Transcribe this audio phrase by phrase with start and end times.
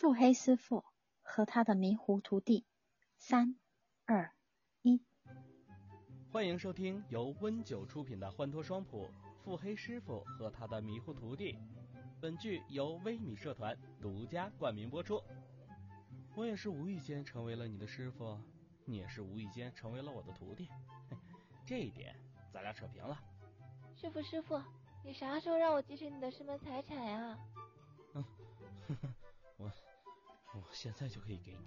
[0.00, 0.82] 腹黑师傅
[1.20, 2.64] 和他的迷糊徒弟，
[3.18, 3.54] 三、
[4.06, 4.32] 二、
[4.80, 4.98] 一。
[6.32, 9.10] 欢迎收听由温酒出品的《欢脱双谱》
[9.44, 11.58] 腹黑师傅和他的迷糊徒弟。
[12.18, 15.22] 本剧由微米社团独家冠名播出。
[16.34, 18.40] 我也是无意间成为了你的师傅，
[18.86, 20.66] 你也是无意间成为了我的徒弟，
[21.66, 22.16] 这一点
[22.50, 23.20] 咱俩扯平了。
[23.94, 24.62] 师傅，师傅，
[25.04, 27.36] 你啥时候让我继承你的师门财产呀？
[27.56, 27.59] 嗯，
[30.82, 31.58] 现在就可以给你。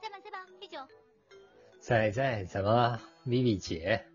[0.00, 0.20] 在吗？
[0.22, 0.46] 在吗？
[0.60, 0.78] 黑九，
[1.80, 4.06] 在在，怎么了，Vivi 姐？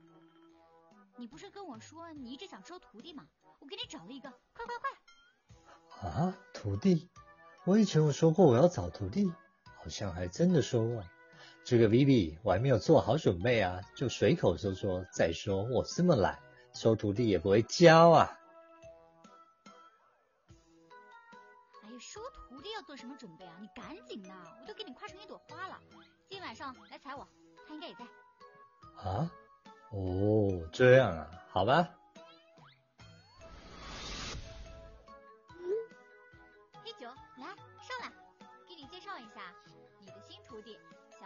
[1.17, 3.27] 你不是跟我说你一直想收徒弟吗？
[3.59, 6.09] 我给你找了一个，快快快！
[6.09, 7.09] 啊，徒弟？
[7.65, 9.29] 我以前有说过我要找徒弟，
[9.75, 11.03] 好像还真的说过。
[11.69, 15.03] 这个 Vivi 我还没有做好准备啊，就随口说说。
[15.11, 16.39] 再说我这么懒，
[16.73, 18.39] 收徒弟也不会教啊。
[21.83, 23.51] 哎呀，收徒弟要做什么准备啊？
[23.59, 24.29] 你赶紧的，
[24.61, 25.77] 我都给你夸成一朵花了。
[26.29, 27.27] 今晚上来踩我，
[27.67, 28.05] 他应该也在。
[29.03, 29.29] 啊？
[29.91, 31.96] 哦，这样啊，好吧。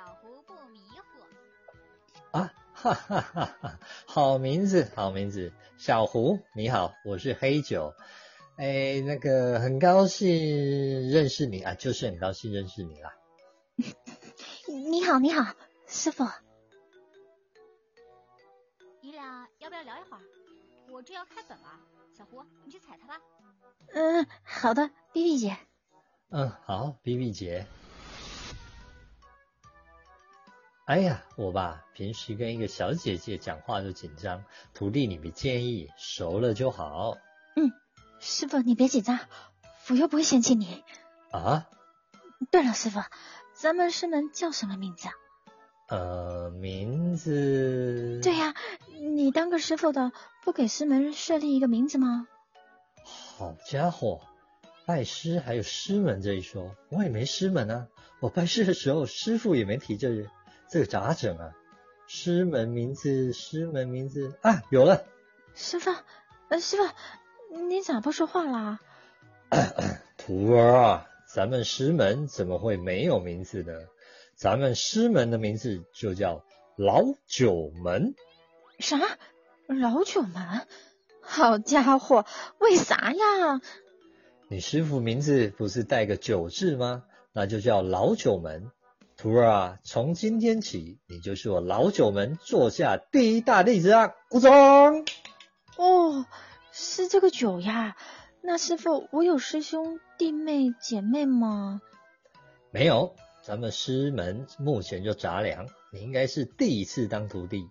[0.02, 2.40] 小胡不迷糊。
[2.40, 3.80] 啊，哈哈哈哈！
[4.08, 7.94] 好名字，好名字，小胡，你好，我是黑九。
[8.58, 13.14] 哎，那个很高兴认识你啊，就是很高兴认识你啦。
[14.90, 15.54] 你好，你好，
[15.86, 16.26] 师傅。
[19.02, 20.24] 你俩要不要聊一会儿？
[20.90, 21.80] 我这要开本了，
[22.18, 23.22] 小胡，你去踩他吧。
[23.94, 25.56] 嗯，好的，B B 姐。
[26.32, 27.68] 嗯，好，B B 姐。
[30.92, 37.16] 哎呀，我吧，平时跟一个小姐姐讲话就紧张，徒弟你别介意，熟了就好。
[37.55, 37.71] 嗯，
[38.20, 39.17] 师傅你别紧张，
[39.88, 40.83] 我又不会嫌弃你。
[41.32, 41.70] 啊？
[42.52, 42.99] 对了，师傅，
[43.54, 45.14] 咱们师门叫什么名字啊？
[45.88, 48.20] 呃，名字？
[48.21, 48.54] 对呀，
[49.16, 50.11] 你当个师傅的，
[50.43, 52.27] 不给师门设立一个名字吗？
[53.05, 54.20] 好家伙，
[54.86, 57.87] 拜师还有师门这一说，我也没师门啊。
[58.20, 60.30] 我拜师的时候，师傅也没提这个，
[60.71, 61.52] 这个咋整啊？
[62.08, 65.04] 师门名字，师门名字啊，有了。
[65.54, 65.92] 师傅，
[66.48, 66.83] 呃，师傅，
[67.67, 68.80] 你咋不说话啦？
[70.17, 73.73] 徒儿啊，咱们师门怎么会没有名字呢？
[74.36, 76.43] 咱们师门的名字就叫
[76.77, 78.15] 老九门。
[78.80, 78.98] 啥？
[79.67, 80.67] 老九门？
[81.20, 82.26] 好家伙，
[82.60, 83.61] 为啥呀？
[84.48, 87.04] 你师傅名字不是带个九字吗？
[87.33, 88.71] 那就叫老九门。
[89.21, 94.15] 徒儿啊，从今天起，你就是我老九门座下第一大弟子啊！
[94.32, 94.52] 鼓掌。
[95.77, 96.26] 哦，
[96.71, 97.95] 是这个九呀。
[98.42, 101.81] 那师傅，我有师兄弟妹姐妹吗？
[102.71, 103.15] 没有。
[103.43, 107.64] 咱们师门目前就杂粮，你应该是第一次当徒弟，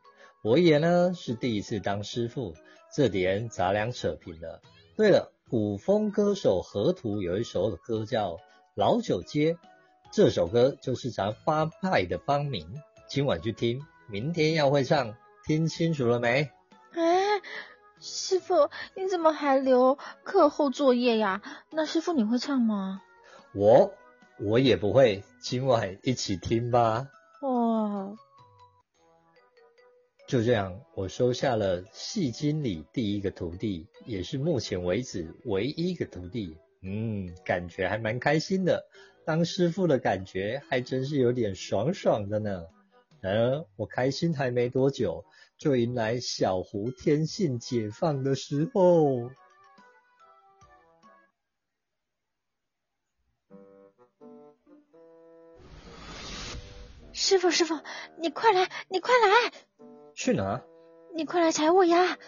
[0.45, 2.55] 我也呢是第一次当师傅，
[2.95, 4.63] 这点杂粮扯平了。
[4.97, 8.35] 对了，古风歌手河图有一首歌叫
[8.77, 9.55] 《老九街》，
[10.13, 12.67] 这首歌就是咱八派的帮名，
[13.09, 15.15] 今晚去听，明天要会唱，
[15.47, 16.51] 听清楚了没？
[16.93, 17.41] 哎，
[18.01, 21.43] 师傅，你怎么还留课后作业呀？
[21.71, 23.03] 那师傅你会唱吗？
[23.55, 23.93] 我。
[24.43, 27.09] 我也不会，今晚一起听吧。
[27.43, 28.17] 哇！
[30.27, 36.57] 就这样，我收下了戏经理第一个徒弟，也是目前为止唯一一个徒弟。
[36.81, 38.83] 嗯，感觉还蛮开心的。
[39.31, 42.65] 当师傅的感觉还真是有点爽爽的呢。
[43.21, 45.25] 然而我开心还没多久，
[45.57, 49.31] 就迎来小胡天性解放的时候。
[57.13, 57.79] 师傅，师傅，
[58.19, 59.53] 你快来，你快来！
[60.13, 60.65] 去哪？
[61.15, 62.19] 你快来踩我呀！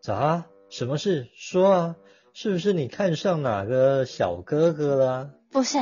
[0.00, 0.46] 咋？
[0.70, 1.28] 什么事？
[1.34, 1.96] 说啊！
[2.32, 5.34] 是不是你看上哪个小哥哥了？
[5.50, 5.78] 不是，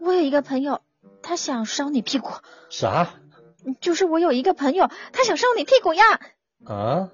[0.00, 0.80] 我有一个朋友，
[1.22, 2.30] 他想烧你屁股。
[2.70, 3.14] 啥？
[3.80, 6.04] 就是我有一个朋友，他想烧你屁股呀！
[6.64, 7.10] 啊？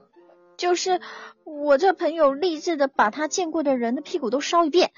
[0.57, 1.01] 就是
[1.45, 4.93] 我这朋友励志的把他见过的人的屁股都烧一遍。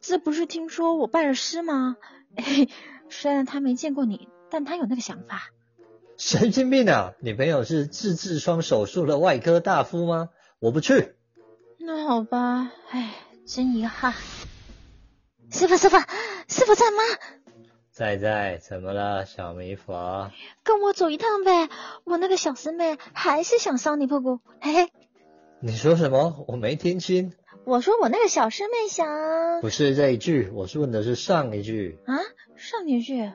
[0.00, 1.96] 这不是听说我拜了师吗？
[2.36, 2.68] 嘿，
[3.08, 4.28] 虽然他没见过你。
[4.52, 5.50] 但他有那个想法，
[6.18, 7.12] 神经病啊！
[7.20, 10.30] 你朋友是治痔疮手术的外科大夫吗？
[10.58, 11.14] 我不去。
[11.78, 13.14] 那好吧，唉，
[13.46, 14.12] 真遗憾。
[15.50, 15.96] 师傅，师傅，
[16.48, 16.98] 师傅在吗？
[17.90, 20.30] 在在，怎么了，小迷佛？
[20.62, 21.68] 跟我走一趟呗，
[22.04, 24.92] 我那个小师妹还是想烧你屁股，嘿嘿。
[25.60, 26.44] 你说什么？
[26.48, 27.32] 我没听清。
[27.64, 29.06] 我说我那个小师妹想……
[29.60, 31.98] 不是这一句，我是问的是上一句。
[32.06, 32.16] 啊，
[32.56, 33.30] 上一句？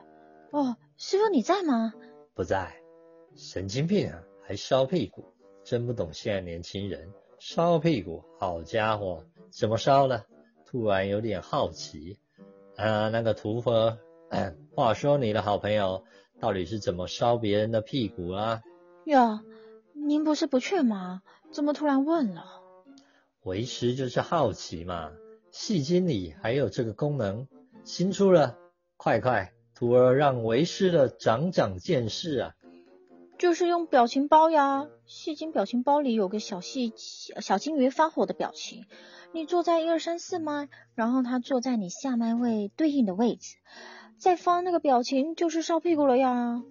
[0.50, 1.92] 哦，师傅你在吗？
[2.34, 2.74] 不在。
[3.36, 5.34] 神经病啊，还烧屁股？
[5.64, 10.24] 真不懂现在年轻人烧屁股，好家伙，怎么烧的？
[10.66, 12.18] 突然有点好奇。
[12.76, 13.70] 啊，那个屠夫，
[14.74, 16.04] 话说你的好朋友
[16.40, 18.60] 到底是怎么烧别人的屁股啊？
[19.06, 19.40] 哟，
[19.94, 21.22] 您不是不去吗？
[21.50, 22.44] 怎么突然问了？
[23.44, 25.12] 为师就是好奇嘛，
[25.50, 27.46] 戏精里还有这个功能，
[27.84, 28.58] 新出了，
[28.98, 32.54] 快快，徒儿让为师的长长见识啊！
[33.38, 38.84] 就是用表情包呀，戏精表情包里有个小戏小金鱼发火的表情。
[39.36, 43.56] 你坐在一二三四吗，然后他坐在你下麦位对应的位置，
[44.16, 46.62] 再发那个表情就是烧屁股了呀。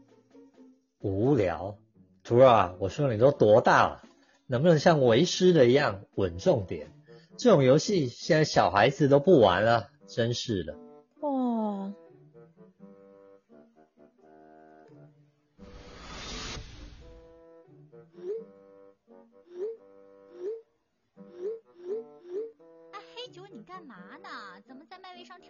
[0.98, 1.78] 无聊，
[2.24, 4.02] 徒儿，我说你都多大了，
[4.48, 6.92] 能不能像为师的一样稳重点？
[7.38, 10.76] 这种游戏现在小孩子都不玩了，真是的。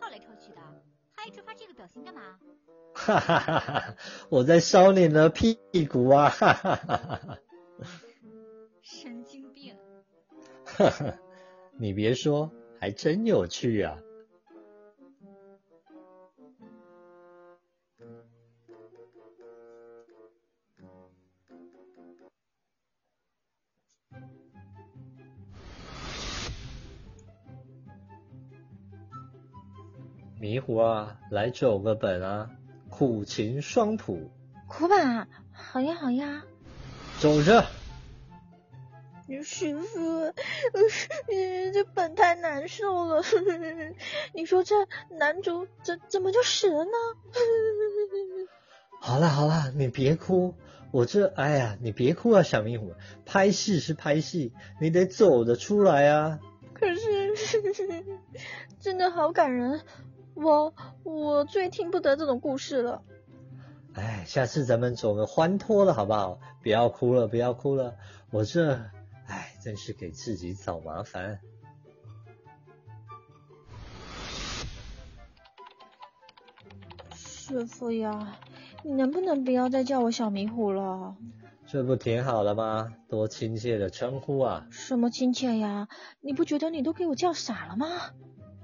[0.06, 0.62] 跳来跳去的？
[1.16, 2.38] 还一直发这个表情干嘛？
[2.94, 3.96] 哈哈哈哈！
[4.30, 5.58] 我在烧你的屁
[5.90, 6.30] 股啊！
[6.30, 7.40] 哈哈哈哈！
[8.84, 9.76] 神经病！
[10.64, 11.18] 哈哈，
[11.80, 13.98] 你别说，还真有趣啊！
[30.40, 32.50] 迷糊啊，来走个本啊！
[32.90, 34.32] 苦情双谱，
[34.68, 36.44] 苦本，好呀好呀。
[37.20, 37.66] 走着。
[39.44, 40.32] 师傅，
[41.74, 43.24] 这本太难受了。
[44.34, 44.76] 你说这
[45.18, 46.92] 男主怎怎么就死了呢？
[49.02, 50.54] 好了好了，你别哭，
[50.92, 52.94] 我这哎呀，你别哭啊，小迷糊，
[53.26, 56.40] 拍戏是拍戏，你得走得出来啊。
[56.74, 57.34] 可是，
[58.80, 59.82] 真的好感人。
[60.36, 60.74] 我
[61.04, 63.02] 我最听不得这种故事了。
[63.94, 66.40] 哎，下次咱们走个欢脱的好不好？
[66.62, 67.96] 不要哭了，不要哭了。
[68.30, 68.74] 我这，
[69.28, 71.40] 哎，真是给自己找麻烦。
[77.14, 78.38] 师傅呀，
[78.84, 81.16] 你能不能不要再叫我小迷糊了？
[81.66, 82.94] 这不挺好的吗？
[83.08, 84.68] 多亲切的称呼啊！
[84.70, 85.88] 什么亲切呀？
[86.20, 87.88] 你不觉得你都给我叫傻了吗？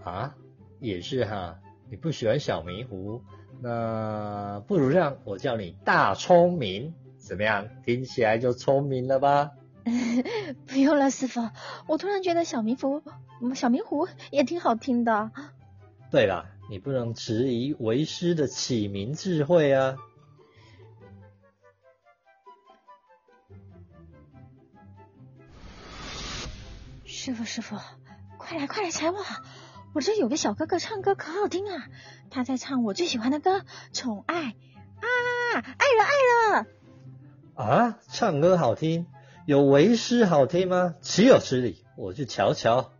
[0.03, 0.35] 啊？
[0.81, 3.21] 也是哈，你不喜欢小迷糊，
[3.61, 7.67] 那不如让我叫你大聪明，怎么样？
[7.85, 9.51] 听起来就聪明了吧？
[10.65, 11.49] 不用了，师傅，
[11.87, 13.03] 我突然觉得小迷糊、
[13.53, 15.31] 小迷糊也挺好听的。
[16.09, 19.97] 对了，你不能质疑为师的起名智慧啊！
[27.05, 27.77] 师傅，师傅，
[28.39, 29.17] 快来，快来踩我！
[29.93, 31.87] 我这有个小哥哥唱歌可好听啊，
[32.29, 33.59] 他在唱我最喜欢的歌
[33.91, 34.55] 《宠爱》啊，
[35.53, 36.67] 爱了爱了
[37.55, 37.99] 啊！
[38.09, 39.07] 唱歌好听，
[39.45, 40.95] 有为师好听吗？
[41.01, 41.83] 岂有此理！
[41.97, 42.93] 我去瞧瞧。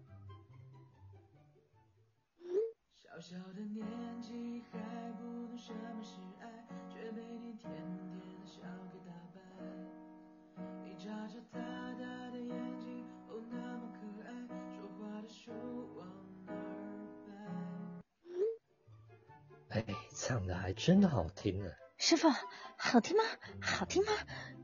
[20.31, 21.69] 唱的还真好听呢。
[21.97, 22.29] 师傅，
[22.77, 23.23] 好听吗？
[23.59, 24.13] 好听吗？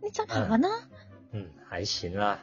[0.01, 0.69] 你咋跑了呢？
[1.33, 2.39] 嗯，还行啦。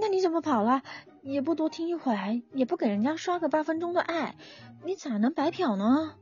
[0.00, 0.82] 那你怎么跑了？
[1.24, 4.36] 也不多听一会儿，也不给人家刷个八分钟的爱，
[4.84, 6.14] 你咋能白嫖呢？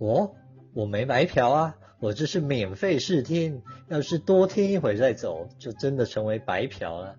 [0.00, 0.34] 我
[0.74, 3.62] 我没白嫖啊，我这是免费试听。
[3.86, 7.14] 要是多听一会再走，就真的成为白嫖了。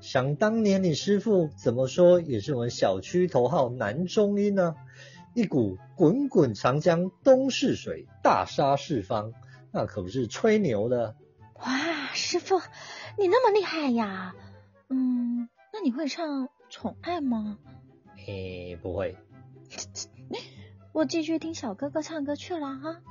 [0.00, 4.74] 想当年你师傅怎么说也是我们小区头号男中音呢。
[5.36, 9.34] 一股滚滚长江东逝水，大杀四方，
[9.70, 11.14] 那可不是吹牛的。
[11.56, 12.58] 哇，师傅，
[13.18, 14.34] 你那么厉害呀？
[14.88, 17.58] 嗯，那你会唱《宠爱》吗？
[18.16, 19.14] 嘿，不会。
[20.92, 23.02] 我继续听小哥哥唱歌去了啊。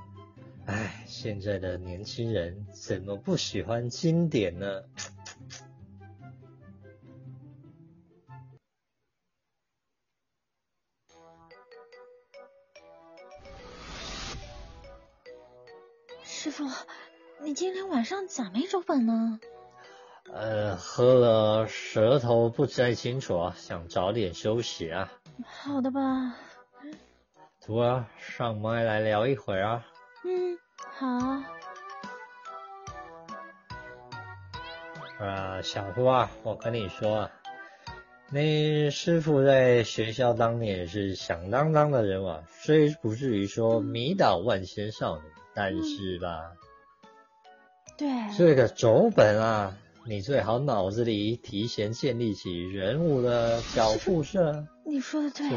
[0.65, 4.81] 哎，现在的年轻人怎么不喜欢经典呢？
[17.41, 19.39] 你今天晚上咋没走本呢？
[20.31, 25.11] 呃，喝了舌头不太清楚啊，想早点休息啊。
[25.45, 26.35] 好的吧。
[27.61, 29.85] 徒儿，上麦来聊一会儿啊。
[30.23, 31.07] 嗯，好。
[35.19, 37.31] 啊，小徒啊，我跟你说啊，
[38.29, 45.23] 那师傅在学校当年也是响当当的人物，虽不至于说迷倒万千少女，
[45.55, 46.51] 但是吧，
[47.97, 54.65] 对，这个走本啊，你最好脑子里提前建立起人物的脚步色。
[54.85, 55.47] 你说的对。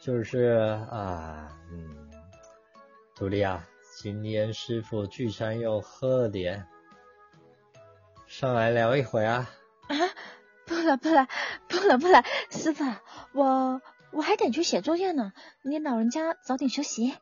[0.00, 0.38] 就是
[0.88, 2.08] 啊，嗯，
[3.16, 3.66] 徒弟啊，
[4.00, 6.64] 今天师傅聚餐又喝了点。
[8.28, 9.50] 上来聊一会啊！
[9.88, 9.96] 啊，
[10.64, 11.26] 不了不了
[11.66, 12.84] 不了不了，师傅，
[13.32, 13.82] 我
[14.12, 15.32] 我还得去写作业呢，
[15.62, 17.14] 你老人家早点休息。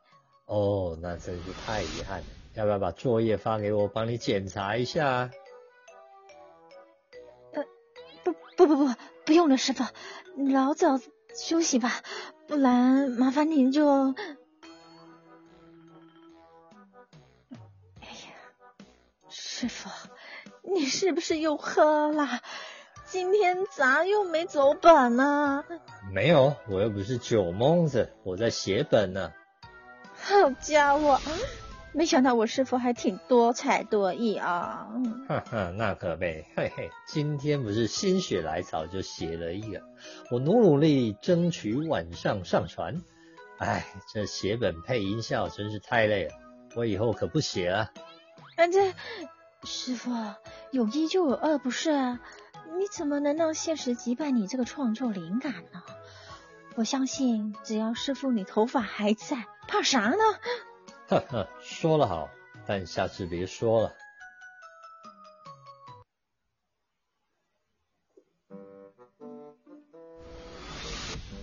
[0.47, 5.29] 哦，那真是太遗憾了，要不要把作业发给我，帮你检查一下？
[7.53, 7.63] 呃，
[8.23, 8.93] 不不不不，
[9.25, 9.83] 不用了，师傅，
[10.51, 10.99] 老早
[11.35, 11.91] 休息吧，
[12.47, 14.13] 不然麻烦您就。
[17.99, 18.33] 哎呀，
[19.29, 19.89] 师傅。
[20.63, 22.41] 你是不是又喝了？
[23.05, 25.63] 今天咋又没走本呢？
[26.13, 29.33] 没有，我又不是酒蒙子，我在写本呢。
[30.27, 31.21] 好家伙，
[31.93, 34.89] 没想到我师傅还挺多才多艺啊！
[35.29, 39.81] 哈哈，那可没，嘿嘿，今天不是心血来潮就写了一个，
[40.29, 43.01] 我努努力争取晚上上传。
[43.57, 46.33] 哎，这写本配音效真是太累了，
[46.75, 47.89] 我以后可不写了。
[48.57, 48.93] 啊这。
[49.63, 50.11] 师傅，
[50.71, 51.91] 有一就有二，不是？
[52.77, 55.81] 你怎么能让现实击败你这个创作灵感呢？
[56.75, 60.23] 我相信，只要师傅你头发还在，怕啥呢？
[61.09, 62.29] 呵呵，说了好，
[62.65, 63.93] 但下次别说了。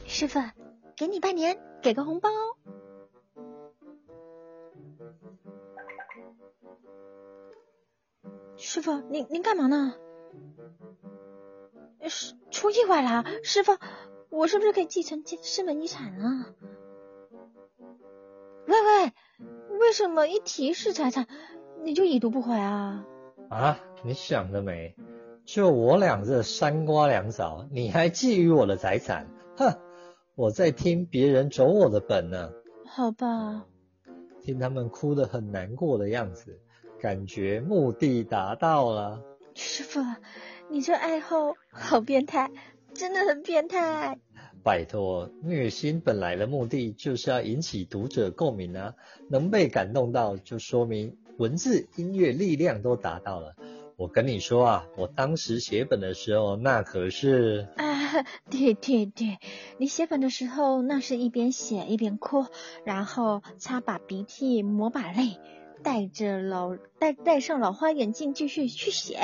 [0.06, 0.40] 师傅，
[0.96, 2.30] 给你拜年，给个红包。
[8.56, 9.94] 师傅，您您干嘛呢？
[12.08, 13.78] 是出意外了，师傅，
[14.28, 16.54] 我是不是可以继承师门遗产啊？
[18.66, 19.12] 喂喂，
[19.78, 21.26] 为什么一提是财产
[21.82, 23.04] 你就已读不回啊？
[23.50, 24.96] 啊，你想得美！
[25.44, 29.28] 就我俩这三瓜两枣，你还觊觎我的财产？
[29.56, 29.78] 哼，
[30.34, 32.50] 我在听别人走我的本呢。
[32.86, 33.66] 好吧。
[34.42, 36.60] 听他们哭得很难过的样子。
[37.00, 39.20] 感觉目的达到了，
[39.54, 40.00] 师傅，
[40.70, 42.50] 你这爱好好变态，
[42.94, 44.18] 真的很变态。
[44.64, 48.94] 拜托，虐心本来的目的就是要引起读者共鸣啊，
[49.28, 53.54] 能被感动到，就说明文字、音乐力量都达到了。
[53.96, 57.68] 我跟你说啊，我当时写本的时候，那可是……
[57.76, 59.38] 啊，对对对，
[59.76, 62.46] 你写本的时候，那是一边写一边哭，
[62.84, 65.38] 然后擦把鼻涕，抹把泪。
[65.82, 69.18] 戴着老戴戴上老花眼镜继续去写，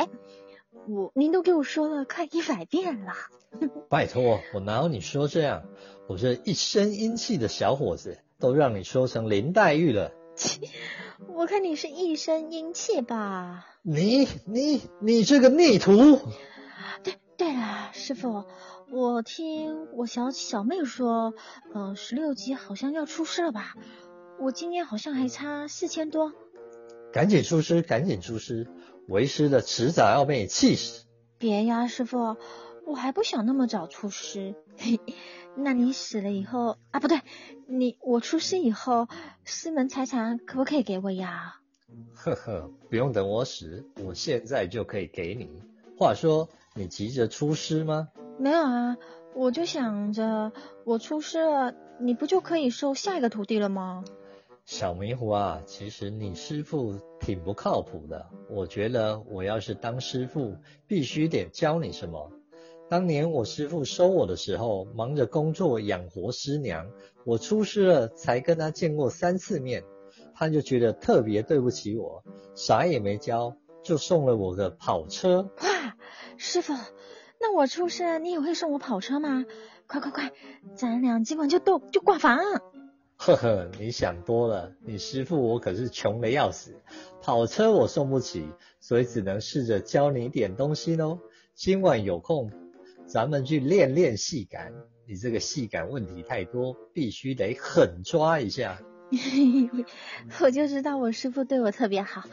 [0.91, 3.13] 我您都给我说了快一百遍了。
[3.89, 5.63] 拜托，我哪有你说这样？
[6.09, 10.11] 我这一身英气的小伙子，都让你说成林黛玉了。
[10.35, 10.69] 切，
[11.29, 13.69] 我看你是一身英气吧？
[13.83, 16.19] 你你你这个逆徒！
[17.05, 18.45] 对对了，师傅，
[18.91, 21.35] 我听我小小妹说，
[21.73, 23.75] 嗯，十六级好像要出师了吧？
[24.41, 26.33] 我今年好像还差四千多。
[27.13, 28.67] 赶紧出师，赶紧出师，
[29.09, 31.05] 为师的迟早要被你气死。
[31.39, 32.37] 别呀，师傅，
[32.87, 34.55] 我还不想那么早出师。
[35.57, 37.21] 那你死了以后啊，不对，
[37.67, 39.09] 你我出师以后，
[39.45, 41.57] 师门财产可不可以给我呀？
[42.15, 45.51] 呵呵，不用等我死，我现在就可以给你。
[45.99, 48.09] 话说，你急着出师吗？
[48.39, 48.97] 没有啊，
[49.35, 50.53] 我就想着，
[50.85, 54.05] 我出师了，你不就可以收下一个徒弟了吗？
[54.65, 58.27] 小迷糊啊，其实你师傅挺不靠谱的。
[58.49, 62.31] 我觉得我要是当师傅，必须得教你什么。
[62.89, 66.91] 当年我师傅收我的时候，忙着工作养活师娘，
[67.25, 69.85] 我出师了才跟他见过三次面，
[70.35, 72.23] 他就觉得特别对不起我，
[72.55, 75.51] 啥也没教，就送了我个跑车。
[75.63, 75.97] 哇，
[76.37, 76.75] 师傅，
[77.41, 79.45] 那我出师你也会送我跑车吗？
[79.87, 80.33] 快快快，
[80.77, 82.39] 咱俩今晚就斗就挂房。
[83.23, 84.73] 呵呵，你想多了。
[84.81, 86.75] 你师傅我可是穷的要死，
[87.21, 88.49] 跑车我送不起，
[88.81, 91.19] 所以只能试着教你点东西喽。
[91.55, 92.51] 今晚有空，
[93.07, 94.73] 咱们去练练戏感。
[95.07, 98.81] 你这个戏感问题太多，必须得狠抓一下。
[100.41, 102.25] 我就知道我师傅对我特别好，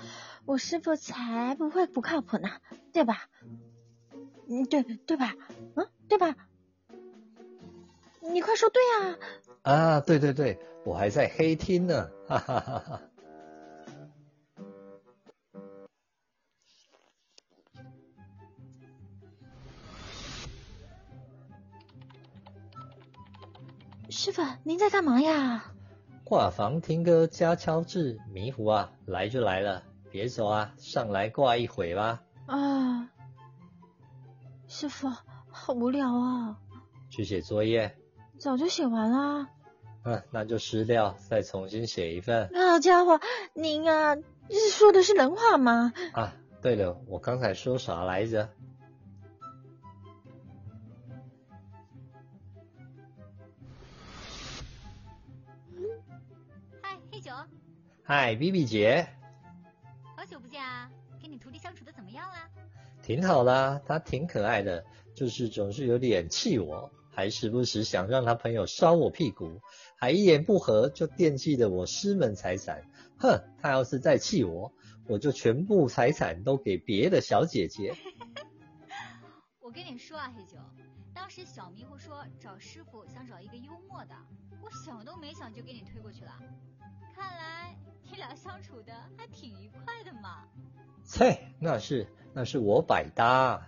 [0.45, 2.47] 我师傅才不会不靠谱呢，
[2.93, 3.27] 对吧？
[4.47, 5.35] 嗯，对对吧？
[5.75, 6.33] 嗯，对吧？
[8.21, 9.19] 你快说对啊！
[9.63, 13.01] 啊，对对对，我还在黑厅呢，哈哈哈哈。
[24.09, 25.73] 师傅，您在干嘛呀？
[26.23, 32.23] 挂房听歌加敲字，迷糊啊，来就来了，别走啊，上来挂一会吧。
[32.45, 33.11] 啊，
[34.69, 35.11] 师傅，
[35.51, 36.57] 好无聊啊！
[37.09, 37.93] 去写作业。
[38.39, 39.49] 早就写完了。
[40.07, 42.49] 嗯， 那就撕掉，再重新写一份。
[42.53, 43.19] 好家伙，
[43.53, 44.15] 您啊，
[44.49, 45.91] 是说的是人话吗？
[46.13, 48.49] 啊，对了，我刚才说啥来着？
[56.81, 57.31] 嗨，黑九。
[58.03, 59.09] 嗨，B B 姐。
[60.15, 60.89] 好久不见啊，
[61.21, 62.47] 跟你徒弟相处的怎么样啊？
[63.03, 66.89] 挺好啦，他挺可爱的，就是总是有点气我。
[67.09, 69.59] 还时不时想让他朋友烧我屁股，
[69.99, 72.83] 还一言不合就惦记着我师门财产。
[73.17, 74.71] 哼，他要是再气我，
[75.07, 77.95] 我就全部财产都给别的小姐姐。
[79.59, 80.59] 我跟你说啊，黑九，
[81.15, 84.15] 当时小迷糊说找师傅想找一个幽默的，
[84.61, 86.31] 我想都没想就给你推过去了。
[87.15, 90.43] 看来你俩相处的还挺愉快的嘛。
[91.03, 93.67] 切，那是那是我百搭。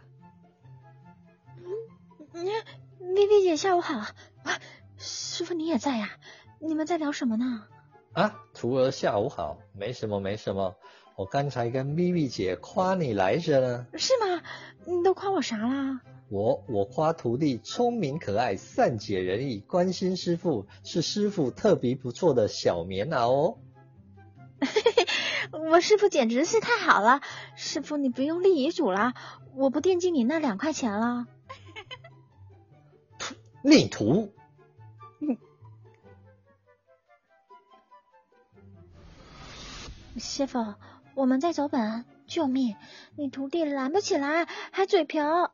[2.34, 2.52] 你。
[3.00, 3.98] 薇薇姐，下午好！
[3.98, 4.60] 啊，
[5.00, 6.12] 师傅你也在呀？
[6.60, 7.64] 你们在聊什么呢？
[8.12, 10.76] 啊，徒儿下午好，没什么没什么。
[11.16, 13.88] 我刚才跟咪咪姐夸你来着呢。
[13.94, 14.42] 是吗？
[14.86, 16.02] 你都夸我啥啦？
[16.28, 23.58] 我我夸徒弟聪明可爱，善解人意，关心师傅，是师傅特别不错的小棉袄哦。
[24.62, 25.08] 嘿嘿，
[25.72, 27.22] 我师傅简直是太好了！
[27.56, 29.14] 师傅你不用立遗嘱了，
[29.56, 31.26] 我不惦记你那两块钱了。
[33.64, 34.34] 逆徒，
[40.18, 40.76] 师傅，
[41.16, 42.76] 我们在走本，救命！
[43.16, 45.52] 你徒弟拦不起来，还嘴瓢。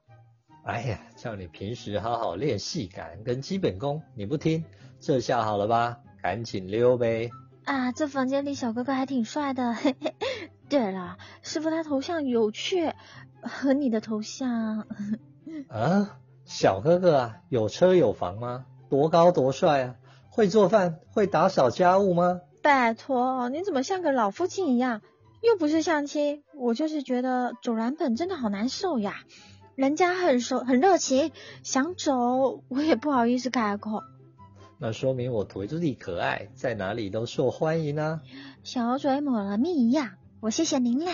[0.64, 4.66] 哎呀，叫你平时好好练戏感跟基本功，你不听，
[5.00, 6.00] 这下好了吧？
[6.22, 7.30] 赶紧溜呗！
[7.66, 9.74] 啊，这房间里小哥哥还挺帅的。
[9.74, 10.16] 嘿嘿。
[10.68, 12.92] 对了，师傅他头像有趣，
[13.44, 14.88] 和你的头像。
[15.68, 16.18] 啊？
[16.46, 18.66] 小哥哥啊，有车有房吗？
[18.90, 19.96] 多高多帅啊？
[20.30, 22.42] 会做饭，会打扫家务吗？
[22.66, 25.02] 拜托，你怎么像个老父亲一样？
[25.44, 29.18] 又不是相亲，我就是觉得走蓝本真的好难受呀。
[29.76, 34.02] 人家很熟很热情，想走我也不好意思开口。
[34.80, 38.22] 那说明我徒弟可爱，在哪里都受欢迎啊。
[38.64, 41.12] 小嘴抹了蜜一样，我谢谢您嘞。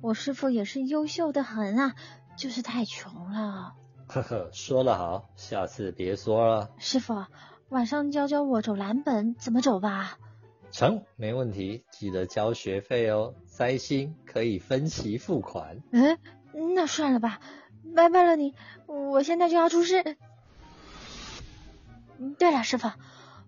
[0.00, 1.94] 我师傅也是优秀的很啊，
[2.38, 3.74] 就是太穷了。
[4.06, 6.70] 呵呵，说得好，下次别说了。
[6.78, 7.26] 师傅，
[7.68, 10.16] 晚上教教我走蓝本怎么走吧。
[10.70, 13.34] 成，没问题，记得交学费哦。
[13.46, 15.78] 灾星可以分期付款。
[15.90, 16.18] 嗯，
[16.74, 17.40] 那算了吧，
[17.94, 18.54] 拜拜了你，
[18.86, 20.16] 我现在就要出事。
[22.38, 22.90] 对了，师傅，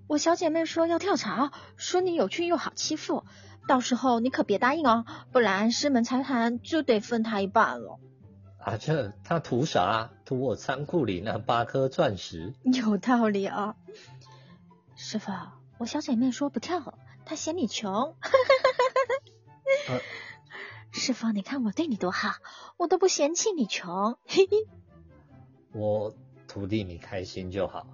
[0.06, 3.24] 我小姐妹说要跳槽，说你有趣又好欺负，
[3.66, 7.98] 到时候你可别答应哦，不然师门财产就得分她一半了。
[8.58, 10.10] 啊，这他图啥？
[10.24, 12.54] 图我仓库里那八颗钻石？
[12.64, 13.76] 有道理啊，
[14.96, 15.32] 师傅，
[15.78, 16.94] 我小姐妹说不跳，
[17.28, 18.16] 她嫌你穷。
[20.90, 22.36] 师傅，你看我对你多好，
[22.78, 24.16] 我都不嫌弃你穷。
[24.24, 24.66] 嘿嘿，
[25.74, 26.14] 我
[26.46, 27.86] 徒弟你开心就好。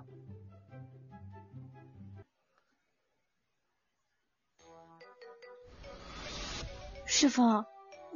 [7.04, 7.64] 师傅。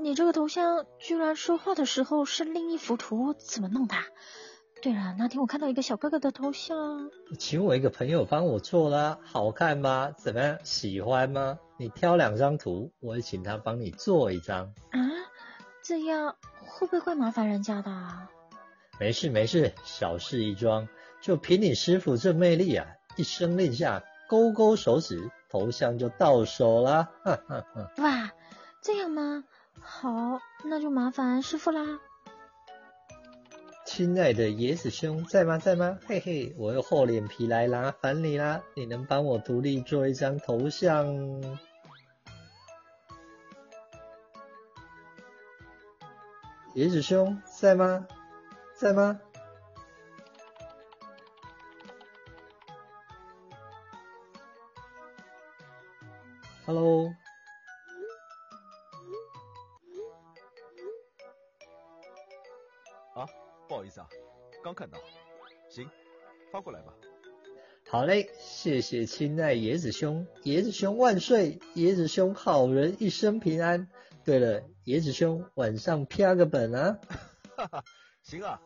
[0.01, 3.97] 你这个头像居然说话的时候是另一幅图，怎么弄的？
[4.81, 10.13] 对了，那天我看到一个小哥哥的头像，请我一个朋友帮我做啦，好看吗？
[10.17, 10.59] 怎么样？
[10.63, 11.59] 喜欢吗？
[11.77, 14.73] 你挑两张图，我会请他帮你做一张。
[14.91, 15.01] 啊，
[15.83, 17.93] 这样会不会怪麻烦人家的？
[19.01, 20.89] 没事没事，小事一桩，
[21.21, 22.87] 就凭你师傅这魅力啊，
[23.17, 27.11] 一声令下，勾勾手指，头像就到手啦。
[27.25, 27.91] 哈哈哈。
[27.99, 28.31] 哇，
[28.81, 29.43] 这样吗？
[29.81, 31.99] 好，那就麻烦师傅啦。
[33.99, 35.59] 亲爱的椰子兄，在吗？
[35.59, 35.99] 在吗？
[36.07, 38.63] 嘿嘿，我又厚脸皮来啦，烦你啦！
[38.77, 41.05] 你能帮我独立做一张头像？
[46.77, 48.07] 椰子兄，在吗？
[48.77, 49.21] 在吗
[56.65, 57.13] ？Hello。
[67.91, 73.89] 好嘞，谢谢亲爱椰子兄，椰子兄万岁，椰子兄好人一生平安。
[74.27, 76.99] 对了，椰子兄晚上啪个本啊。
[77.57, 77.85] 哈哈，
[78.23, 78.61] 行啊。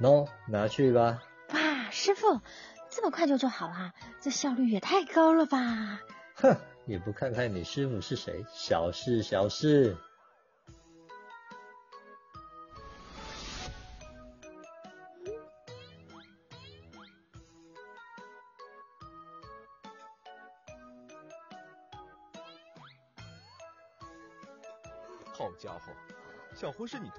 [0.00, 1.22] 喏，拿去吧。
[1.52, 2.40] 哇，师傅，
[2.88, 6.00] 这么快就做好了，这效率也太高了吧！
[6.36, 9.94] 哼，也不看看你师傅是谁，小事小事。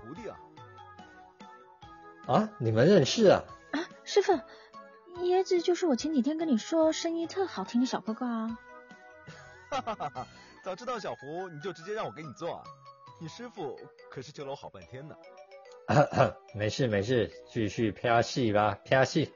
[0.09, 0.39] 徒弟啊？
[2.25, 3.43] 啊，你们认识啊？
[3.71, 4.33] 啊，师傅，
[5.19, 8.57] 椰子就是我前几天跟你说声音特好听的小哥哥啊。
[9.69, 10.27] 哈哈哈哈！
[10.63, 12.63] 早知道小胡，你就直接让我给你做啊。
[13.21, 15.15] 你师傅可是救了我好半天呢。
[16.55, 19.31] 没事没事，继续拍戏吧，拍戏。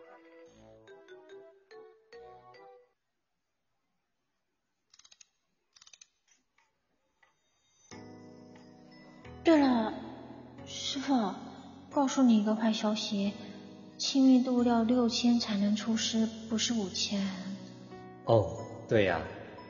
[12.03, 13.31] 告诉你一个坏消息，
[13.97, 17.25] 亲密度要六千才能出师，不是五千。
[18.25, 18.57] 哦，
[18.89, 19.21] 对呀，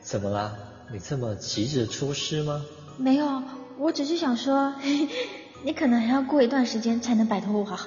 [0.02, 0.58] 怎么啦？
[0.92, 2.66] 你这么急着出师吗？
[2.98, 3.44] 没有，
[3.78, 4.74] 我只是想说，
[5.62, 7.80] 你可能还要过一段时间才能摆脱我。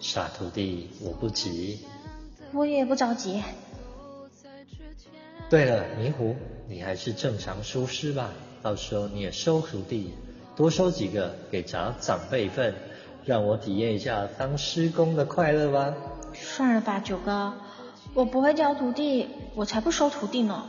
[0.00, 1.80] 傻徒弟，我不急。
[2.54, 3.42] 我也不着急。
[5.50, 6.34] 对了，迷糊，
[6.70, 10.14] 你还是正常出师吧，到时候你也收徒弟，
[10.56, 12.74] 多收几个给长长辈份。
[13.24, 15.94] 让我体验一下当师公的快乐吧。
[16.34, 17.54] 算了吧，九哥，
[18.12, 20.64] 我不会教徒弟，我才不收徒弟呢。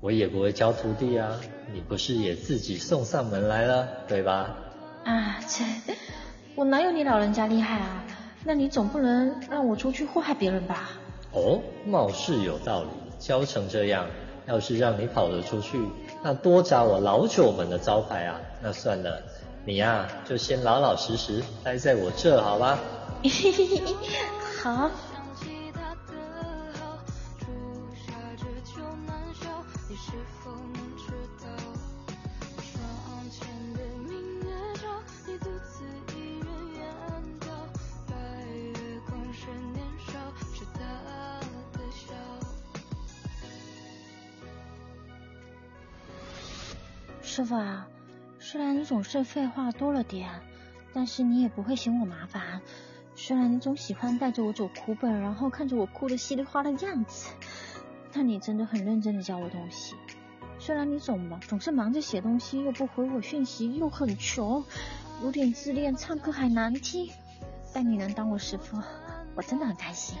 [0.00, 1.38] 我也不会教徒弟啊，
[1.74, 4.56] 你不是也自己送上门来了，对吧？
[5.04, 5.64] 啊，切
[6.54, 8.04] 我哪有你老人家厉害啊？
[8.44, 10.90] 那你总不能让我出去祸害别人吧？
[11.32, 12.88] 哦，貌似有道理。
[13.18, 14.06] 教成这样，
[14.46, 15.78] 要是让你跑得出去，
[16.22, 18.40] 那多砸我老九门的招牌啊！
[18.62, 19.22] 那算了。
[19.66, 22.78] 你呀，就先老老实实待在我这，好吧？
[24.62, 24.90] 好。
[47.22, 47.89] 师傅啊。
[48.50, 50.28] 虽然你总是废话多了点，
[50.92, 52.60] 但是你也不会嫌我麻烦。
[53.14, 57.30] 虽然你总喜欢带着我走苦本，然后看着我哭的稀里哗啦的样子，
[58.12, 59.94] 但你真的很认真的教我东西。
[60.58, 64.64] 虽然你总忙，总是忙着写东西，又不回我讯息，又很穷，
[65.22, 67.08] 有点自恋，唱歌还难听，
[67.72, 68.76] 但你能当我师傅，
[69.36, 70.18] 我真的很开心。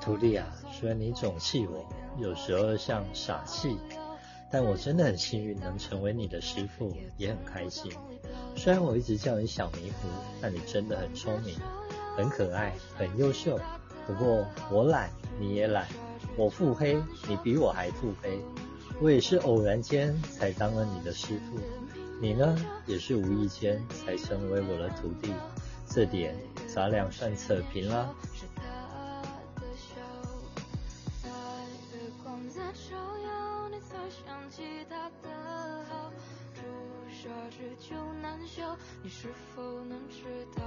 [0.00, 1.84] 徒弟啊，虽然你总气我。
[2.18, 3.78] 有时候像傻气，
[4.50, 7.90] 但我真的很幸运能成为你的师傅，也很开心。
[8.54, 10.08] 虽然我一直叫你小迷糊，
[10.40, 11.56] 但你真的很聪明，
[12.16, 13.58] 很可爱，很优秀。
[14.06, 15.08] 不过我懒，
[15.40, 15.86] 你也懒；
[16.36, 18.38] 我腹黑，你比我还腹黑。
[19.00, 21.58] 我也是偶然间才当了你的师傅，
[22.20, 22.54] 你呢，
[22.86, 25.32] 也是无意间才成为我的徒弟。
[25.88, 26.36] 这点
[26.68, 28.14] 咱俩算扯平了。
[39.04, 40.62] 你是否能知道，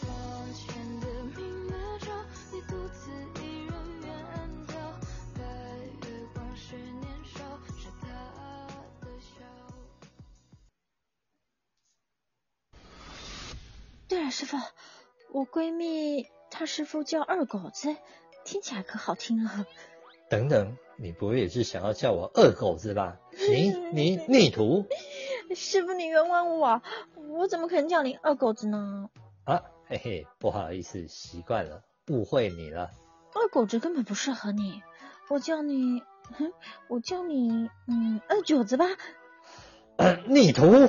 [0.00, 2.12] 窗前的明月照，
[2.52, 3.72] 你独自一人
[4.02, 4.10] 远
[4.66, 4.74] 眺，
[5.38, 5.40] 白
[6.08, 7.38] 月光是年少，
[7.78, 8.08] 是他
[9.00, 9.30] 的笑。
[14.08, 14.56] 对了，师傅，
[15.32, 17.94] 我闺蜜她师傅叫二狗子，
[18.44, 19.66] 听起来可好听了。
[20.28, 23.20] 等等，你不会也是想要叫我二狗子吧？
[23.30, 24.84] 你你逆徒！
[25.54, 26.82] 师傅，你冤枉我，
[27.30, 29.10] 我怎么可能叫你二狗子呢？
[29.44, 32.90] 啊，嘿嘿，不好意思，习惯了，误会你了。
[33.34, 34.82] 二狗子根本不适合你，
[35.28, 36.02] 我叫你，
[36.88, 38.86] 我叫你，嗯，二九子吧。
[40.26, 40.88] 逆徒。